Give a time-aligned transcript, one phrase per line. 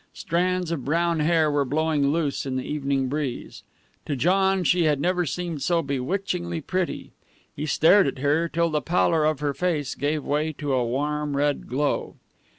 [0.15, 3.61] Strands of brown hair were blowing loose in the evening breeze.
[4.07, 7.11] To John she had never seemed so bewitchingly pretty.
[7.55, 11.37] He stared at her till the pallor of her face gave way to a warm
[11.37, 12.15] red glow.